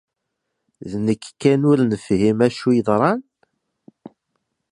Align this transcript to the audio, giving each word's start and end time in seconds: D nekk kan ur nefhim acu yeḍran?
D 0.89 0.91
nekk 1.05 1.23
kan 1.41 1.61
ur 1.71 1.79
nefhim 1.89 2.39
acu 2.45 2.69
yeḍran? 2.73 3.19